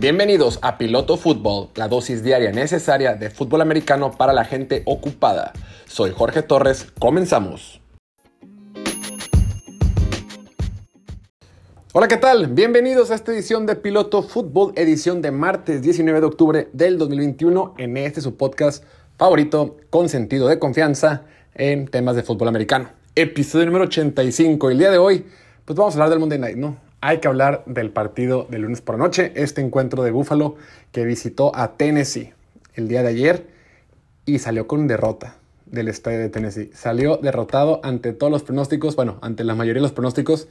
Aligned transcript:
Bienvenidos 0.00 0.58
a 0.62 0.78
Piloto 0.78 1.18
Fútbol, 1.18 1.68
la 1.74 1.86
dosis 1.86 2.22
diaria 2.24 2.52
necesaria 2.52 3.16
de 3.16 3.28
fútbol 3.28 3.60
americano 3.60 4.12
para 4.12 4.32
la 4.32 4.46
gente 4.46 4.80
ocupada. 4.86 5.52
Soy 5.84 6.12
Jorge 6.16 6.40
Torres, 6.40 6.86
comenzamos. 6.98 7.82
Hola, 11.92 12.08
¿qué 12.08 12.16
tal? 12.16 12.46
Bienvenidos 12.46 13.10
a 13.10 13.14
esta 13.14 13.30
edición 13.32 13.66
de 13.66 13.76
Piloto 13.76 14.22
Fútbol, 14.22 14.72
edición 14.74 15.20
de 15.20 15.32
martes 15.32 15.82
19 15.82 16.20
de 16.20 16.26
octubre 16.26 16.68
del 16.72 16.96
2021, 16.96 17.74
en 17.76 17.98
este 17.98 18.22
su 18.22 18.38
podcast 18.38 18.84
favorito 19.18 19.76
con 19.90 20.08
sentido 20.08 20.48
de 20.48 20.58
confianza 20.58 21.24
en 21.52 21.88
temas 21.88 22.16
de 22.16 22.22
fútbol 22.22 22.48
americano. 22.48 22.88
Episodio 23.14 23.66
número 23.66 23.84
85. 23.84 24.70
El 24.70 24.78
día 24.78 24.90
de 24.90 24.96
hoy, 24.96 25.26
pues 25.66 25.76
vamos 25.76 25.92
a 25.92 25.96
hablar 25.96 26.08
del 26.08 26.20
Monday 26.20 26.38
Night, 26.38 26.56
¿no? 26.56 26.89
Hay 27.00 27.18
que 27.18 27.28
hablar 27.28 27.62
del 27.66 27.90
partido 27.90 28.46
de 28.50 28.58
lunes 28.58 28.80
por 28.80 28.98
noche, 28.98 29.32
este 29.34 29.60
encuentro 29.60 30.02
de 30.02 30.10
Buffalo 30.10 30.56
que 30.92 31.04
visitó 31.04 31.54
a 31.56 31.76
Tennessee 31.76 32.34
el 32.74 32.88
día 32.88 33.02
de 33.02 33.08
ayer 33.08 33.46
y 34.26 34.38
salió 34.38 34.66
con 34.66 34.86
derrota 34.86 35.36
del 35.66 35.88
estadio 35.88 36.18
de 36.18 36.28
Tennessee. 36.28 36.70
Salió 36.74 37.16
derrotado 37.16 37.80
ante 37.82 38.12
todos 38.12 38.30
los 38.30 38.42
pronósticos, 38.42 38.96
bueno, 38.96 39.18
ante 39.22 39.44
la 39.44 39.54
mayoría 39.54 39.80
de 39.80 39.84
los 39.84 39.92
pronósticos, 39.92 40.48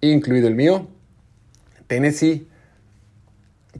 incluido 0.00 0.48
el 0.48 0.54
mío. 0.54 0.86
Tennessee 1.86 2.48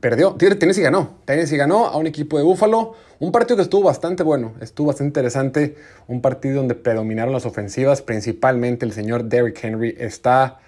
perdió, 0.00 0.34
Tennessee 0.34 0.82
ganó, 0.82 1.18
Tennessee 1.24 1.56
ganó 1.56 1.86
a 1.86 1.96
un 1.96 2.06
equipo 2.06 2.36
de 2.36 2.44
Buffalo, 2.44 2.94
un 3.18 3.32
partido 3.32 3.56
que 3.56 3.62
estuvo 3.62 3.84
bastante 3.84 4.22
bueno, 4.22 4.54
estuvo 4.60 4.88
bastante 4.88 5.08
interesante, 5.08 5.76
un 6.06 6.20
partido 6.20 6.56
donde 6.56 6.74
predominaron 6.74 7.32
las 7.32 7.46
ofensivas, 7.46 8.02
principalmente 8.02 8.84
el 8.84 8.92
señor 8.92 9.24
Derrick 9.24 9.62
Henry 9.62 9.94
está 9.98 10.58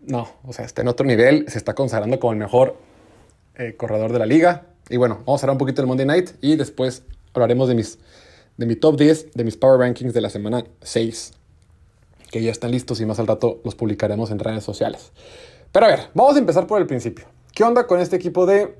no, 0.00 0.28
o 0.44 0.52
sea, 0.52 0.64
está 0.64 0.82
en 0.82 0.88
otro 0.88 1.06
nivel, 1.06 1.46
se 1.48 1.58
está 1.58 1.74
consagrando 1.74 2.18
como 2.18 2.32
el 2.32 2.38
mejor 2.38 2.76
eh, 3.56 3.74
corredor 3.76 4.12
de 4.12 4.18
la 4.18 4.26
liga. 4.26 4.66
Y 4.88 4.96
bueno, 4.96 5.20
vamos 5.26 5.42
a 5.42 5.46
hablar 5.46 5.54
un 5.54 5.58
poquito 5.58 5.82
del 5.82 5.86
Monday 5.86 6.06
Night 6.06 6.30
y 6.40 6.56
después 6.56 7.04
hablaremos 7.34 7.68
de 7.68 7.74
mis 7.74 7.98
de 8.60 8.66
mi 8.66 8.76
top 8.76 8.98
10, 8.98 9.32
de 9.32 9.44
mis 9.44 9.56
Power 9.56 9.80
Rankings 9.80 10.12
de 10.12 10.20
la 10.20 10.28
semana 10.28 10.64
6, 10.82 11.32
que 12.30 12.42
ya 12.42 12.50
están 12.50 12.70
listos 12.70 13.00
y 13.00 13.06
más 13.06 13.18
al 13.18 13.26
rato 13.26 13.58
los 13.64 13.74
publicaremos 13.74 14.30
en 14.30 14.38
redes 14.38 14.62
sociales. 14.64 15.12
Pero 15.72 15.86
a 15.86 15.88
ver, 15.88 16.00
vamos 16.12 16.36
a 16.36 16.40
empezar 16.40 16.66
por 16.66 16.78
el 16.78 16.86
principio. 16.86 17.24
¿Qué 17.54 17.64
onda 17.64 17.86
con 17.86 18.00
este 18.00 18.16
equipo 18.16 18.44
de 18.44 18.76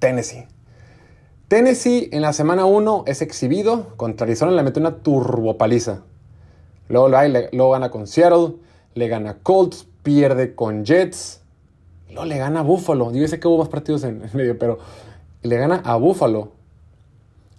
Tennessee? 0.00 0.46
Tennessee 1.48 2.10
en 2.12 2.20
la 2.20 2.34
semana 2.34 2.66
1 2.66 3.04
es 3.06 3.22
exhibido 3.22 3.96
contra 3.96 4.26
Arizona, 4.26 4.52
le 4.52 4.62
mete 4.62 4.80
una 4.80 4.96
turbopaliza. 4.98 6.02
Luego, 6.90 7.08
luego 7.08 7.70
gana 7.70 7.90
con 7.90 8.06
Seattle, 8.06 8.56
le 8.96 9.08
gana 9.08 9.38
Colts, 9.42 9.86
pierde 10.02 10.54
con 10.54 10.84
Jets, 10.84 11.42
luego 12.08 12.24
le 12.24 12.38
gana 12.38 12.60
a 12.60 12.62
Buffalo. 12.62 13.12
Yo 13.12 13.28
sé 13.28 13.38
que 13.38 13.46
hubo 13.46 13.58
más 13.58 13.68
partidos 13.68 14.02
en, 14.04 14.22
medio, 14.32 14.58
pero 14.58 14.78
le 15.42 15.56
gana 15.56 15.82
a 15.84 15.96
Buffalo. 15.96 16.52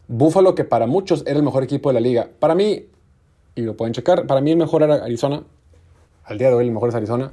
Buffalo 0.08 0.56
que 0.56 0.64
para 0.64 0.88
muchos 0.88 1.24
era 1.28 1.38
el 1.38 1.44
mejor 1.44 1.64
equipo 1.64 1.90
de 1.90 1.94
la 1.94 2.00
liga. 2.00 2.28
Para 2.40 2.56
mí, 2.56 2.88
y 3.54 3.62
lo 3.62 3.78
pueden 3.78 3.94
checar, 3.94 4.26
para 4.26 4.42
mí 4.42 4.52
el 4.52 4.58
mejor 4.58 4.82
era 4.82 4.96
Arizona. 4.96 5.44
Al 6.24 6.40
día 6.40 6.48
de 6.50 6.56
hoy 6.56 6.66
el 6.66 6.74
mejor 6.74 6.90
es 6.90 6.96
Arizona. 6.96 7.32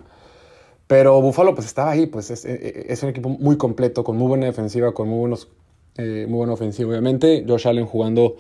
Pero 0.86 1.22
Buffalo 1.22 1.54
pues 1.54 1.66
estaba 1.66 1.90
ahí, 1.90 2.04
pues 2.06 2.30
es, 2.30 3.02
un 3.02 3.08
equipo 3.08 3.30
muy 3.30 3.56
completo, 3.56 4.04
con 4.04 4.18
muy 4.18 4.28
buena 4.28 4.44
defensiva, 4.44 4.92
con 4.92 5.08
muy, 5.08 5.20
buenos, 5.20 5.48
eh, 5.96 6.26
muy 6.28 6.36
buena 6.36 6.52
ofensiva 6.52 6.90
obviamente. 6.90 7.42
Josh 7.48 7.66
Allen 7.66 7.86
jugando 7.86 8.36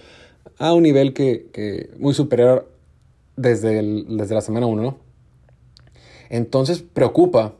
a 0.58 0.74
un 0.74 0.82
nivel 0.82 1.14
que, 1.14 1.90
muy 1.98 2.12
superior 2.12 2.70
desde, 3.34 4.04
desde 4.08 4.34
la 4.34 4.42
semana 4.42 4.66
1, 4.66 4.82
¿no? 4.82 5.03
Entonces 6.34 6.82
preocupa, 6.82 7.54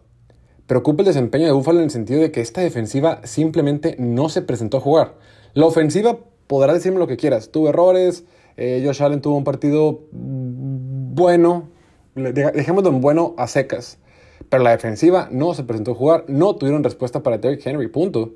preocupa 0.66 1.02
el 1.02 1.06
desempeño 1.06 1.46
de 1.46 1.52
Buffalo 1.52 1.78
en 1.78 1.84
el 1.84 1.90
sentido 1.92 2.20
de 2.20 2.32
que 2.32 2.40
esta 2.40 2.60
defensiva 2.60 3.20
simplemente 3.22 3.94
no 4.00 4.28
se 4.28 4.42
presentó 4.42 4.78
a 4.78 4.80
jugar. 4.80 5.14
La 5.52 5.66
ofensiva 5.66 6.18
podrá 6.48 6.72
decirme 6.74 6.98
lo 6.98 7.06
que 7.06 7.16
quieras, 7.16 7.52
tuvo 7.52 7.68
errores, 7.68 8.24
eh, 8.56 8.82
Josh 8.84 9.00
Allen 9.00 9.20
tuvo 9.20 9.36
un 9.36 9.44
partido 9.44 10.00
bueno, 10.10 11.68
dejémoslo 12.16 12.90
en 12.90 13.00
bueno 13.00 13.34
a 13.38 13.46
secas. 13.46 13.98
Pero 14.48 14.64
la 14.64 14.70
defensiva 14.70 15.28
no 15.30 15.54
se 15.54 15.62
presentó 15.62 15.92
a 15.92 15.94
jugar, 15.94 16.24
no 16.26 16.56
tuvieron 16.56 16.82
respuesta 16.82 17.22
para 17.22 17.38
Derrick 17.38 17.64
Henry, 17.64 17.86
punto. 17.86 18.32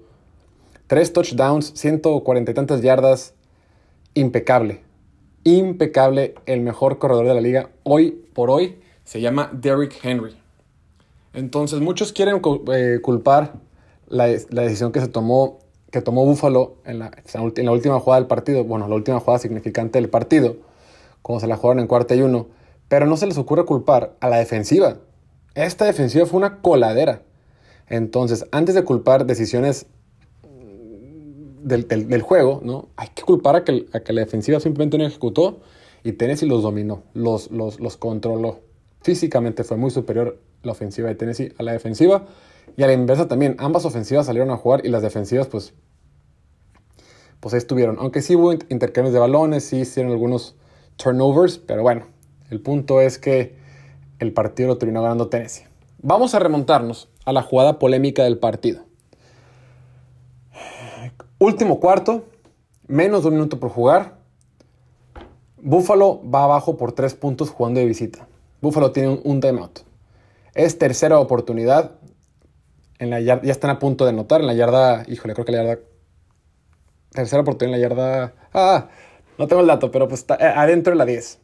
Tres 0.87 1.13
touchdowns, 1.13 1.73
140 1.75 2.49
y 2.49 2.55
tantas 2.55 2.81
yardas, 2.81 3.35
impecable. 4.15 4.83
Impecable, 5.43 6.37
el 6.47 6.61
mejor 6.61 6.99
corredor 6.99 7.27
de 7.27 7.35
la 7.35 7.41
liga 7.41 7.71
hoy 7.83 8.25
por 8.33 8.51
hoy 8.51 8.79
se 9.09 9.23
llama 9.23 9.49
Derrick 9.55 9.99
Henry. 10.03 10.37
Entonces 11.33 11.81
muchos 11.81 12.13
quieren 12.13 12.43
eh, 12.75 12.99
culpar 13.01 13.55
la, 14.07 14.27
decisión 14.27 14.93
que 14.93 15.01
se 15.01 15.09
tomó, 15.09 15.61
que 15.91 16.03
tomó 16.03 16.27
Buffalo 16.27 16.77
en 16.85 16.99
la, 16.99 17.11
última 17.73 18.01
jugada 18.01 18.21
del 18.21 18.29
partido, 18.29 18.65
bueno, 18.65 18.87
la 18.87 18.95
última 18.95 19.19
jugada 19.19 19.39
significante 19.39 19.99
del 19.99 20.11
partido, 20.11 20.57
como 21.23 21.41
se 21.41 21.47
la 21.47 21.57
jugaron 21.57 21.81
en 21.81 21.87
cuarta 21.87 22.15
y 22.15 22.21
uno, 22.21 22.49
pero 22.89 23.07
no 23.07 23.17
se 23.17 23.27
les 23.27 23.39
ocurre 23.39 23.65
culpar 23.65 24.15
a 24.21 24.29
la 24.29 24.37
defensiva. 24.37 24.99
Esta 25.55 25.87
defensiva 25.87 26.27
fue 26.27 26.37
una 26.37 26.61
coladera. 26.61 27.23
Entonces, 27.89 28.45
antes 28.53 28.75
de 28.75 28.85
culpar 28.85 29.25
decisiones 29.25 29.87
del, 31.63 32.21
juego, 32.21 32.61
¿no? 32.63 32.91
Hay 32.97 33.09
que 33.15 33.23
culpar 33.23 33.57
a 33.57 33.65
que, 33.65 33.87
a 33.95 34.01
que, 34.01 34.13
la 34.13 34.21
defensiva 34.21 34.61
simplemente 34.61 34.99
no 34.99 35.07
ejecutó 35.07 35.61
y 36.05 36.13
Tennessee 36.13 36.47
los 36.47 36.63
dominó, 36.63 37.05
los, 37.15 37.51
los, 37.51 37.81
los 37.81 37.97
controló. 37.97 38.68
Físicamente 39.01 39.65
fue 39.65 39.77
muy 39.77 39.91
superior 39.91 40.41
la 40.63 40.73
ofensiva 40.73 41.09
de 41.09 41.15
Tennessee 41.15 41.53
a 41.59 41.63
la 41.63 41.73
defensiva. 41.73 42.27
Y 42.77 42.83
a 42.83 42.87
la 42.87 42.93
inversa 42.93 43.29
también, 43.29 43.57
ambas 43.59 43.85
ofensivas 43.85 44.27
salieron 44.27 44.51
a 44.51 44.57
jugar 44.57 44.85
y 44.85 44.89
las 44.89 45.03
defensivas 45.03 45.47
pues, 45.47 45.75
pues 47.41 47.55
ahí 47.55 47.59
estuvieron. 47.59 47.97
Aunque 47.99 48.23
sí 48.23 48.37
hubo 48.37 48.53
intercambios 48.53 49.13
de 49.13 49.21
balones, 49.21 49.65
sí 49.65 49.81
hicieron 49.81 50.13
algunos 50.13 50.57
turnovers, 50.97 51.59
pero 51.59 51.83
bueno, 51.83 52.07
el 52.51 52.61
punto 52.61 53.01
es 53.01 53.19
que 53.19 53.57
el 54.19 54.33
partido 54.33 54.69
lo 54.69 54.79
terminó 54.79 55.03
ganando 55.03 55.29
Tennessee. 55.29 55.65
Vamos 56.01 56.35
a 56.35 56.39
remontarnos 56.39 57.09
a 57.25 57.33
la 57.33 57.43
jugada 57.43 57.79
polémica 57.79 58.25
del 58.25 58.39
partido. 58.39 58.85
Último 61.39 61.81
cuarto, 61.81 62.25
menos 62.87 63.23
de 63.23 63.29
un 63.29 63.35
minuto 63.35 63.61
por 63.61 63.71
jugar. 63.71 64.19
Buffalo 65.61 66.21
va 66.29 66.45
abajo 66.45 66.77
por 66.77 66.93
tres 66.93 67.15
puntos 67.15 67.51
jugando 67.51 67.81
de 67.81 67.87
visita. 67.87 68.29
Buffalo 68.61 68.93
tiene 68.93 69.21
un, 69.23 69.41
timeout. 69.41 69.81
Es 70.55 70.79
tercera 70.79 71.19
oportunidad. 71.19 71.93
En 72.99 73.11
la 73.11 73.21
ya 73.21 73.41
están 73.45 73.71
a 73.71 73.79
punto 73.79 74.05
de 74.05 74.11
anotar. 74.11 74.41
En 74.41 74.47
la 74.47 74.55
yarda, 74.55 75.05
híjole, 75.07 75.35
creo 75.35 75.45
que 75.45 75.53
la 75.53 75.65
yarda. 75.65 75.83
Tercera 77.11 77.43
oportunidad 77.43 77.77
en 77.77 77.83
la 77.83 77.89
yarda. 77.89 78.35
Ah, 78.53 78.89
no 79.39 79.47
tengo 79.47 79.63
el 79.63 79.69
dato, 79.69 79.91
pero 79.91 80.09
pues 80.09 80.21
está 80.21 80.35
eh, 80.35 80.53
adentro 80.55 80.93
de 80.93 80.99
la 80.99 81.05
10. 81.05 81.39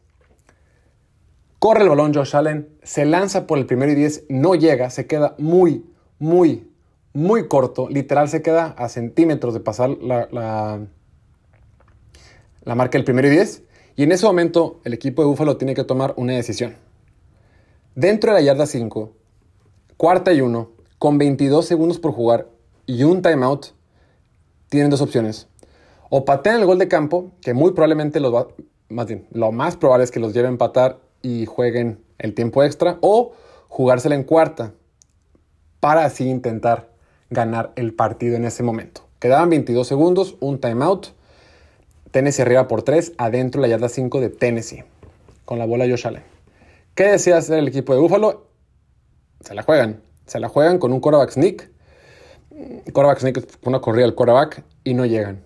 Corre 1.60 1.82
el 1.82 1.88
balón 1.88 2.12
Josh 2.12 2.36
Allen, 2.36 2.69
se 2.82 3.06
lanza 3.06 3.46
por 3.46 3.56
el 3.56 3.64
primero 3.64 3.91
y 3.91 3.94
10, 3.94 4.25
no 4.28 4.54
llega, 4.54 4.91
se 4.91 5.06
queda 5.06 5.34
muy, 5.38 5.86
muy, 6.19 6.70
muy 7.14 7.48
corto. 7.48 7.88
Literal 7.88 8.28
se 8.28 8.42
queda 8.42 8.75
a 8.76 8.88
centímetros 8.91 9.54
de 9.54 9.60
pasar 9.60 9.91
la, 9.91 10.28
la, 10.31 10.81
la 12.64 12.75
marca 12.75 12.98
del 12.98 13.04
primero 13.04 13.28
y 13.28 13.31
10. 13.31 13.62
Y 13.96 14.02
en 14.02 14.12
ese 14.12 14.26
momento 14.26 14.81
el 14.84 14.92
equipo 14.92 15.22
de 15.22 15.28
Buffalo 15.28 15.56
tiene 15.56 15.75
que 15.75 15.84
tomar 15.84 16.12
una 16.16 16.34
decisión. 16.34 16.76
Dentro 17.97 18.32
de 18.32 18.41
la 18.41 18.44
yarda 18.44 18.66
5, 18.66 19.12
cuarta 19.97 20.32
y 20.32 20.41
uno, 20.41 20.72
con 20.99 21.16
22 21.16 21.65
segundos 21.65 22.00
por 22.00 22.10
jugar 22.10 22.49
y 22.87 23.05
un 23.05 23.22
timeout, 23.22 23.66
tienen 24.69 24.91
dos 24.91 25.00
opciones. 25.00 25.47
O 26.10 26.25
patean 26.25 26.59
el 26.59 26.66
gol 26.66 26.81
de 26.81 26.88
campo, 26.88 27.31
que 27.41 27.55
muy 27.55 27.71
probablemente 27.71 28.19
los 28.19 28.34
va, 28.34 28.49
más 28.88 29.06
bien, 29.06 29.28
lo 29.31 29.53
más 29.53 29.77
probable 29.77 30.03
es 30.03 30.10
que 30.10 30.19
los 30.19 30.32
lleven 30.32 30.49
a 30.49 30.55
empatar 30.55 30.99
y 31.22 31.47
jueguen 31.47 32.00
el 32.19 32.34
tiempo 32.34 32.65
extra, 32.65 32.99
o 33.00 33.31
jugársela 33.69 34.17
en 34.17 34.25
cuarta 34.25 34.73
para 35.79 36.05
así 36.05 36.29
intentar 36.29 36.91
ganar 37.31 37.73
el 37.76 37.94
partido 37.94 38.35
en 38.35 38.44
ese 38.44 38.64
momento. 38.64 39.02
Quedaban 39.20 39.50
22 39.50 39.87
segundos, 39.87 40.35
un 40.41 40.61
timeout. 40.61 41.11
Tennessee 42.11 42.43
arriba 42.43 42.67
por 42.67 42.82
3, 42.82 43.12
adentro 43.19 43.61
la 43.61 43.69
yarda 43.69 43.88
5 43.88 44.20
de 44.20 44.31
Tennessee, 44.31 44.82
con 45.44 45.61
la 45.61 45.64
bola 45.64 45.87
Josh 45.88 46.08
Allen. 46.08 46.33
¿Qué 46.94 47.05
decía 47.05 47.38
hacer 47.38 47.58
el 47.58 47.67
equipo 47.67 47.93
de 47.93 47.99
Buffalo? 47.99 48.46
Se 49.41 49.52
la 49.55 49.64
juegan. 49.64 50.00
Se 50.26 50.38
la 50.38 50.49
juegan 50.49 50.79
con 50.79 50.93
un 50.93 51.00
quarterback 51.00 51.31
sneak. 51.31 51.70
Quarterback 52.93 53.19
sneak 53.19 53.49
una 53.64 53.81
corrida 53.81 54.05
al 54.05 54.14
quarterback 54.14 54.62
y 54.85 54.94
no 54.94 55.05
llegan. 55.05 55.43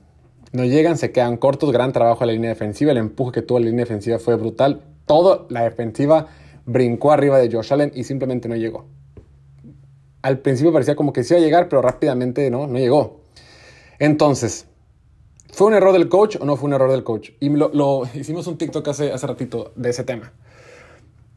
No 0.52 0.66
llegan, 0.66 0.98
se 0.98 1.10
quedan 1.10 1.38
cortos. 1.38 1.72
Gran 1.72 1.92
trabajo 1.92 2.22
a 2.22 2.26
la 2.26 2.34
línea 2.34 2.50
defensiva. 2.50 2.92
El 2.92 2.98
empuje 2.98 3.32
que 3.32 3.42
tuvo 3.42 3.60
la 3.60 3.64
línea 3.64 3.86
defensiva 3.86 4.18
fue 4.18 4.36
brutal. 4.36 4.82
Todo 5.06 5.46
la 5.48 5.62
defensiva 5.62 6.26
brincó 6.66 7.12
arriba 7.12 7.38
de 7.38 7.50
Josh 7.50 7.72
Allen 7.72 7.92
y 7.94 8.04
simplemente 8.04 8.46
no 8.46 8.54
llegó. 8.54 8.86
Al 10.20 10.40
principio 10.40 10.70
parecía 10.70 10.96
como 10.96 11.14
que 11.14 11.24
sí 11.24 11.32
iba 11.32 11.40
a 11.40 11.44
llegar, 11.44 11.70
pero 11.70 11.80
rápidamente 11.80 12.50
no, 12.50 12.66
no 12.66 12.78
llegó. 12.78 13.22
Entonces, 13.98 14.66
¿fue 15.50 15.68
un 15.68 15.72
error 15.72 15.94
del 15.94 16.10
coach 16.10 16.36
o 16.38 16.44
no 16.44 16.56
fue 16.56 16.66
un 16.66 16.74
error 16.74 16.90
del 16.90 17.04
coach? 17.04 17.30
Y 17.40 17.48
lo, 17.48 18.02
hicimos 18.12 18.46
un 18.48 18.58
TikTok 18.58 18.86
hace, 18.88 19.12
hace 19.12 19.26
ratito 19.26 19.72
de 19.76 19.88
ese 19.88 20.04
tema. 20.04 20.30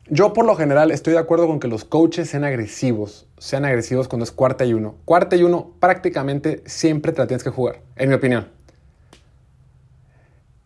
Yo 0.07 0.33
por 0.33 0.45
lo 0.45 0.55
general 0.55 0.91
estoy 0.91 1.13
de 1.13 1.19
acuerdo 1.19 1.47
con 1.47 1.59
que 1.59 1.67
los 1.67 1.85
coaches 1.85 2.29
sean 2.29 2.43
agresivos, 2.43 3.27
sean 3.37 3.65
agresivos 3.65 4.07
cuando 4.07 4.23
es 4.23 4.31
cuarta 4.31 4.65
y 4.65 4.73
uno. 4.73 4.95
Cuarta 5.05 5.35
y 5.35 5.43
uno 5.43 5.71
prácticamente 5.79 6.63
siempre 6.65 7.11
te 7.11 7.19
la 7.19 7.27
tienes 7.27 7.43
que 7.43 7.49
jugar, 7.49 7.81
en 7.95 8.09
mi 8.09 8.15
opinión. 8.15 8.47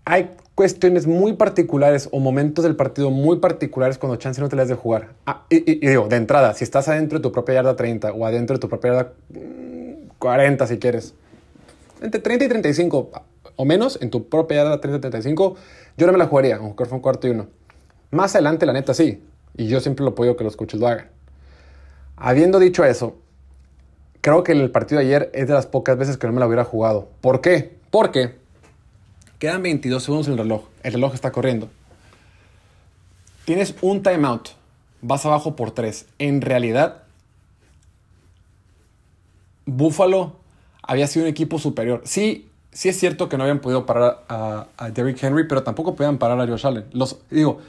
Hay 0.06 0.32
cuestiones 0.56 1.06
muy 1.06 1.34
particulares 1.34 2.08
o 2.12 2.20
momentos 2.20 2.64
del 2.64 2.76
partido 2.76 3.12
muy 3.12 3.38
particulares 3.38 3.98
cuando 3.98 4.16
chance 4.16 4.40
no 4.40 4.50
te 4.50 4.56
las 4.56 4.70
de 4.70 4.76
jugar. 4.76 5.10
Ah, 5.26 5.46
y, 5.50 5.86
digo, 5.86 6.08
de 6.08 6.16
entrada, 6.16 6.54
si 6.54 6.64
estás 6.64 6.88
adentro 6.88 7.20
de 7.20 7.24
tu 7.24 7.32
propia 7.32 7.56
yarda 7.56 7.76
30 7.76 8.14
o 8.14 8.26
adentro 8.26 8.56
de 8.56 8.60
tu 8.62 8.70
propia 8.70 8.94
yarda 8.94 9.14
40 10.18 10.64
mm, 10.64 10.68
si 10.68 10.80
quieres, 10.80 11.14
entre 12.02 12.22
30 12.22 12.46
y 12.46 12.48
35 12.48 13.12
o 13.58 13.66
menos 13.66 14.00
en 14.02 14.10
tu 14.10 14.30
propia 14.30 14.64
yarda 14.64 14.80
30 14.80 14.98
y 14.98 15.02
35, 15.02 15.56
yo 15.98 16.08
no 16.08 16.14
me 16.14 16.20
la 16.20 16.28
jugaría, 16.28 16.56
aunque 16.56 16.86
fue 16.86 16.96
un 16.96 17.02
cuarto 17.02 17.28
y 17.28 17.32
uno. 17.32 17.48
Más 18.12 18.36
adelante, 18.36 18.66
la 18.66 18.74
neta, 18.74 18.94
sí. 18.94 19.24
Y 19.58 19.68
yo 19.68 19.80
siempre 19.80 20.04
lo 20.04 20.12
apoyo 20.12 20.36
que 20.36 20.44
los 20.44 20.56
coaches 20.56 20.80
lo 20.80 20.88
hagan. 20.88 21.10
Habiendo 22.18 22.60
dicho 22.60 22.84
eso, 22.84 23.18
creo 24.22 24.44
que 24.44 24.54
el 24.54 24.72
partido 24.72 25.00
de 25.00 25.06
ayer 25.06 25.32
es 25.34 25.48
de 25.48 25.54
las 25.54 25.68
pocas 25.68 25.98
veces 25.98 26.18
que 26.18 26.28
no 26.28 26.34
me 26.34 26.40
la 26.40 26.48
hubiera 26.48 26.64
jugado. 26.64 27.10
¿Por 27.22 27.42
qué? 27.42 27.78
Porque 27.92 28.36
quedan 29.40 29.64
22 29.64 30.04
segundos 30.04 30.28
en 30.28 30.34
el 30.34 30.40
reloj. 30.40 30.64
El 30.84 30.94
reloj 30.94 31.14
está 31.14 31.32
corriendo. 31.32 31.70
Tienes 33.46 33.76
un 33.82 34.02
timeout. 34.02 34.50
Vas 35.02 35.26
abajo 35.26 35.56
por 35.56 35.72
3. 35.72 36.08
En 36.18 36.42
realidad, 36.42 37.04
Buffalo 39.66 40.38
había 40.82 41.08
sido 41.08 41.26
un 41.26 41.30
equipo 41.30 41.60
superior. 41.60 42.02
Sí, 42.06 42.50
sí 42.72 42.90
es 42.90 43.00
cierto 43.00 43.30
que 43.30 43.38
no 43.38 43.44
habían 43.44 43.60
podido 43.60 43.86
parar 43.86 44.24
a, 44.28 44.68
Derrick 44.94 45.22
Henry, 45.22 45.48
pero 45.48 45.64
tampoco 45.64 45.96
podían 45.96 46.18
parar 46.18 46.40
a 46.40 46.48
Josh 46.48 46.66
Allen. 46.66 46.86
Los, 46.92 47.20
digo, 47.30 47.60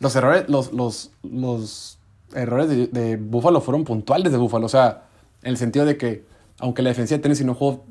los 0.00 0.16
errores, 0.16 0.48
los, 0.48 0.72
los, 0.72 1.12
los 1.22 1.98
errores 2.34 2.68
de, 2.68 2.86
de, 2.88 3.16
Buffalo 3.16 3.60
fueron 3.60 3.84
puntuales 3.84 4.32
de 4.32 4.38
Buffalo. 4.38 4.66
O 4.66 4.70
sea, 4.70 5.04
en 5.42 5.50
el 5.50 5.56
sentido 5.56 5.84
de 5.84 5.96
que, 5.96 6.24
aunque 6.58 6.82
la 6.82 6.90
defensa 6.90 7.14
de 7.14 7.20
Tennessee 7.20 7.44
no 7.44 7.54
jugó, 7.54 7.84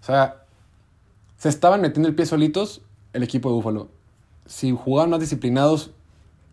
o 0.00 0.04
sea, 0.04 0.42
se 1.38 1.48
estaban 1.48 1.80
metiendo 1.80 2.08
el 2.08 2.14
pie 2.14 2.26
solitos 2.26 2.82
el 3.12 3.22
equipo 3.22 3.48
de 3.48 3.54
Buffalo. 3.54 3.88
Si 4.46 4.72
jugaban 4.72 5.10
más 5.10 5.20
disciplinados, 5.20 5.92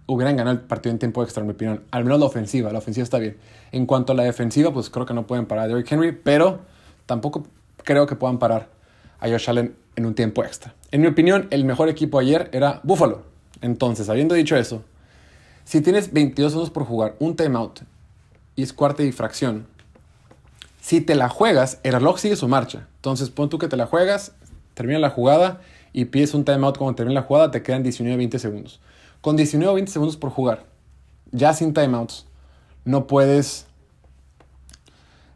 hubieran 0.05 0.35
ganado 0.35 0.57
el 0.57 0.63
partido 0.63 0.91
en 0.91 0.99
tiempo 0.99 1.23
extra, 1.23 1.41
en 1.41 1.47
mi 1.47 1.53
opinión. 1.53 1.83
Al 1.91 2.03
menos 2.03 2.19
la 2.19 2.25
ofensiva, 2.25 2.71
la 2.71 2.79
ofensiva 2.79 3.03
está 3.03 3.19
bien. 3.19 3.37
En 3.71 3.85
cuanto 3.85 4.13
a 4.13 4.15
la 4.15 4.23
defensiva, 4.23 4.71
pues 4.71 4.89
creo 4.89 5.05
que 5.05 5.13
no 5.13 5.27
pueden 5.27 5.45
parar 5.45 5.65
a 5.65 5.67
Derrick 5.67 5.91
Henry, 5.91 6.11
pero 6.11 6.59
tampoco 7.05 7.45
creo 7.83 8.07
que 8.07 8.15
puedan 8.15 8.39
parar 8.39 8.69
a 9.19 9.27
Josh 9.27 9.49
Allen 9.49 9.75
en 9.95 10.05
un 10.05 10.15
tiempo 10.15 10.43
extra. 10.43 10.73
En 10.91 11.01
mi 11.01 11.07
opinión, 11.07 11.47
el 11.51 11.65
mejor 11.65 11.89
equipo 11.89 12.19
ayer 12.19 12.49
era 12.53 12.79
Buffalo. 12.83 13.23
Entonces, 13.61 14.09
habiendo 14.09 14.35
dicho 14.35 14.55
eso, 14.55 14.83
si 15.63 15.81
tienes 15.81 16.13
22 16.13 16.51
segundos 16.51 16.71
por 16.71 16.85
jugar, 16.85 17.15
un 17.19 17.35
timeout 17.35 17.81
y 18.55 18.63
es 18.63 18.73
cuarta 18.73 19.03
difracción, 19.03 19.67
si 20.81 21.01
te 21.01 21.15
la 21.15 21.29
juegas, 21.29 21.79
el 21.83 21.93
reloj 21.93 22.19
sigue 22.19 22.35
su 22.35 22.47
marcha. 22.47 22.87
Entonces, 22.95 23.29
pon 23.29 23.49
tú 23.49 23.59
que 23.59 23.67
te 23.67 23.77
la 23.77 23.85
juegas, 23.85 24.33
termina 24.73 24.99
la 24.99 25.09
jugada 25.09 25.61
y 25.93 26.05
pides 26.05 26.33
un 26.33 26.45
timeout 26.45 26.77
cuando 26.77 26.95
termina 26.95 27.21
la 27.21 27.27
jugada, 27.27 27.51
te 27.51 27.61
quedan 27.61 27.83
19-20 27.83 28.37
segundos. 28.37 28.79
Con 29.21 29.35
19 29.35 29.71
o 29.71 29.75
20 29.75 29.91
segundos 29.91 30.17
por 30.17 30.31
jugar, 30.31 30.65
ya 31.31 31.53
sin 31.53 31.73
timeouts, 31.73 32.25
no 32.85 33.07
puedes. 33.07 33.67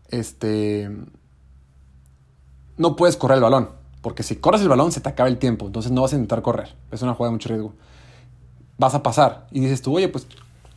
Este. 0.09 0.89
No 2.77 2.95
puedes 2.95 3.17
correr 3.17 3.37
el 3.37 3.43
balón. 3.43 3.69
Porque 4.01 4.23
si 4.23 4.35
corres 4.35 4.61
el 4.61 4.69
balón, 4.69 4.91
se 4.91 5.01
te 5.01 5.09
acaba 5.09 5.29
el 5.29 5.37
tiempo. 5.37 5.67
Entonces 5.67 5.91
no 5.91 6.01
vas 6.01 6.13
a 6.13 6.15
intentar 6.15 6.41
correr. 6.41 6.75
Es 6.91 7.01
una 7.01 7.13
jugada 7.13 7.29
de 7.29 7.35
mucho 7.35 7.49
riesgo 7.49 7.73
vas 8.77 8.95
a 8.95 9.03
pasar. 9.03 9.47
Y 9.51 9.59
dices 9.59 9.81
tú, 9.81 9.95
oye, 9.95 10.09
pues 10.09 10.27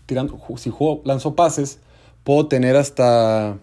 tirando, 0.06 0.38
si 0.56 0.70
juego, 0.70 1.02
lanzo 1.04 1.34
pases, 1.34 1.80
puedo 2.24 2.46
tener 2.46 2.76
hasta, 2.76 3.58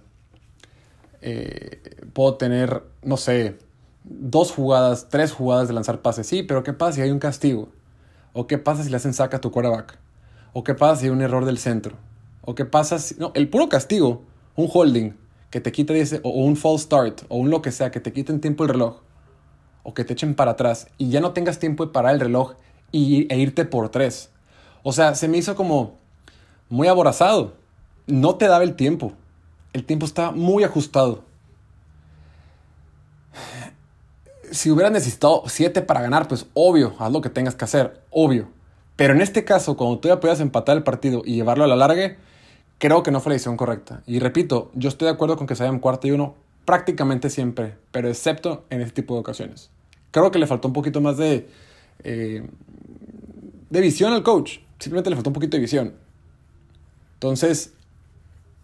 eh, 1.21 1.81
puedo 2.13 2.35
tener, 2.35 2.83
no 3.01 3.18
sé, 3.18 3.57
dos 4.03 4.51
jugadas, 4.51 5.07
tres 5.09 5.31
jugadas 5.31 5.68
de 5.68 5.74
lanzar 5.74 6.01
pases. 6.01 6.27
Sí, 6.27 6.44
pero 6.44 6.63
¿qué 6.63 6.74
pasa 6.74 6.94
si 6.94 7.01
hay 7.01 7.12
un 7.12 7.19
castigo? 7.19 7.69
¿O 8.33 8.47
qué 8.47 8.57
pasa 8.57 8.83
si 8.83 8.89
le 8.89 8.97
hacen 8.97 9.13
saca 9.13 9.38
a 9.38 9.41
tu 9.41 9.51
quarterback? 9.51 9.97
¿O 10.53 10.63
qué 10.63 10.74
pasa 10.74 10.97
si 11.00 11.06
hay 11.06 11.12
un 11.12 11.21
error 11.21 11.45
del 11.45 11.57
centro? 11.57 11.95
¿O 12.41 12.56
qué 12.56 12.65
pasa 12.65 13.00
si... 13.00 13.15
No, 13.15 13.31
el 13.36 13.50
puro 13.50 13.69
castigo, 13.69 14.24
un 14.56 14.69
holding, 14.71 15.13
que 15.50 15.62
te 15.62 15.71
quita, 15.71 15.94
dice, 15.94 16.19
o 16.24 16.29
un 16.29 16.57
false 16.57 16.86
start, 16.86 17.21
o 17.29 17.38
un 17.38 17.50
lo 17.50 17.62
que 17.62 17.71
sea, 17.71 17.91
que 17.91 18.00
te 18.00 18.12
quiten 18.12 18.41
tiempo 18.41 18.63
el 18.63 18.69
reloj, 18.69 19.01
o 19.83 19.94
que 19.94 20.03
te 20.03 20.13
echen 20.13 20.36
para 20.36 20.51
atrás, 20.51 20.88
y 20.97 21.09
ya 21.09 21.21
no 21.21 21.31
tengas 21.31 21.59
tiempo 21.59 21.86
de 21.86 21.91
parar 21.91 22.15
el 22.15 22.19
reloj 22.19 22.53
y, 22.94 23.28
e 23.34 23.38
irte 23.38 23.66
por 23.66 23.90
tres. 23.90 24.30
O 24.84 24.94
sea, 24.94 25.16
se 25.16 25.28
me 25.28 25.38
hizo 25.38 25.56
como 25.56 25.98
muy 26.69 26.88
aborazado. 26.88 27.56
No 28.07 28.36
te 28.36 28.48
daba 28.48 28.63
el 28.63 28.75
tiempo. 28.75 29.12
El 29.74 29.84
tiempo 29.84 30.06
está 30.06 30.31
muy 30.31 30.63
ajustado. 30.63 31.24
Si 34.51 34.69
hubieras 34.69 34.94
necesitado 34.94 35.44
siete 35.48 35.81
para 35.81 36.01
ganar, 36.01 36.28
pues 36.28 36.45
obvio, 36.54 36.94
haz 37.00 37.12
lo 37.12 37.22
que 37.22 37.30
tengas 37.30 37.56
que 37.56 37.66
hacer, 37.66 38.01
obvio. 38.12 38.50
Pero 38.96 39.13
en 39.13 39.22
este 39.22 39.44
caso, 39.44 39.75
cuando 39.75 39.98
tú 39.98 40.10
ya 40.10 40.19
puedas 40.19 40.39
empatar 40.39 40.78
el 40.78 40.84
partido 40.84 41.24
y 41.25 41.36
llevarlo 41.36 41.63
a 41.63 41.68
la 41.68 41.75
larga, 41.75 42.18
creo 42.78 43.01
que 43.01 43.10
no 43.10 43.19
fue 43.19 43.31
la 43.31 43.36
decisión 43.36 43.57
correcta. 43.57 44.04
Y 44.06 44.19
repito, 44.19 44.69
yo 44.75 44.89
estoy 44.89 45.07
de 45.07 45.13
acuerdo 45.13 45.38
con 45.38 45.48
que 45.48 45.56
se 45.56 45.66
en 45.66 45.80
cuarto 45.80 46.07
y 46.07 46.12
uno 46.12 46.36
prácticamente 46.66 47.31
siempre, 47.31 47.75
pero 47.92 48.07
excepto 48.07 48.66
en 48.69 48.81
este 48.81 49.01
tipo 49.01 49.16
de 49.16 49.22
ocasiones. 49.22 49.72
Creo 50.12 50.30
que 50.30 50.38
le 50.38 50.46
faltó 50.46 50.68
un 50.68 50.74
poquito 50.75 51.01
más 51.01 51.18
de, 51.18 51.50
eh, 52.04 52.48
de 53.74 53.81
visión 53.81 54.14
al 54.14 54.22
coach. 54.22 54.60
Simplemente 54.78 55.10
le 55.10 55.16
faltó 55.16 55.31
un 55.31 55.34
poquito 55.34 55.58
de 55.58 55.62
visión. 55.62 55.94
Entonces, 57.16 57.74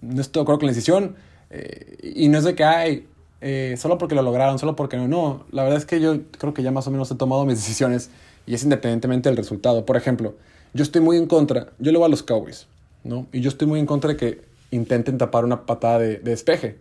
no 0.02 0.22
estoy 0.22 0.42
de 0.42 0.44
acuerdo 0.44 0.60
con 0.60 0.68
la 0.68 0.74
decisión. 0.74 1.16
Eh, 1.50 2.14
y 2.16 2.30
no 2.30 2.38
es 2.38 2.44
de 2.44 2.54
que, 2.54 2.64
hay 2.64 3.08
eh, 3.42 3.76
solo 3.80 3.98
porque 3.98 4.14
lo 4.14 4.22
lograron, 4.22 4.60
solo 4.60 4.76
porque 4.76 4.98
no. 4.98 5.08
No, 5.08 5.46
la 5.52 5.64
verdad 5.64 5.80
es 5.80 5.86
que 5.86 6.00
yo 6.00 6.20
creo 6.38 6.54
que 6.54 6.62
ya 6.62 6.72
más 6.72 6.86
o 6.86 6.92
menos 6.92 7.10
he 7.10 7.16
tomado 7.16 7.44
mis 7.46 7.56
decisiones 7.56 8.12
y 8.46 8.54
es 8.54 8.64
independientemente 8.64 9.30
del 9.30 9.38
resultado. 9.38 9.84
Por 9.84 9.98
ejemplo, 9.98 10.36
yo 10.76 10.84
estoy 10.84 11.02
muy 11.02 11.18
en 11.18 11.26
contra, 11.26 11.72
yo 11.80 11.92
le 11.92 11.98
voy 11.98 12.06
a 12.06 12.10
los 12.10 12.22
Cowboys, 12.22 12.68
¿no? 13.04 13.26
Y 13.34 13.42
yo 13.42 13.50
estoy 13.50 13.68
muy 13.68 13.80
en 13.80 13.88
contra 13.88 14.12
de 14.12 14.18
que 14.18 14.42
intenten 14.70 15.18
tapar 15.18 15.44
una 15.44 15.66
patada 15.66 15.98
de, 15.98 16.18
de 16.18 16.30
despeje, 16.30 16.78